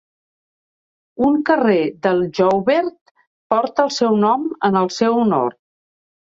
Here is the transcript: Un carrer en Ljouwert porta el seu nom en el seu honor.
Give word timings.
Un 1.27 1.35
carrer 1.49 1.83
en 2.11 2.23
Ljouwert 2.37 3.13
porta 3.55 3.87
el 3.89 3.93
seu 3.99 4.19
nom 4.25 4.49
en 4.71 4.81
el 4.83 4.91
seu 4.97 5.21
honor. 5.21 5.55